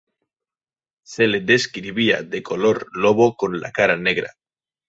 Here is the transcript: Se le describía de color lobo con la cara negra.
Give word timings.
Se 1.03 1.27
le 1.27 1.41
describía 1.41 2.23
de 2.23 2.41
color 2.41 2.87
lobo 2.91 3.35
con 3.37 3.59
la 3.61 3.71
cara 3.71 3.97
negra. 3.97 4.31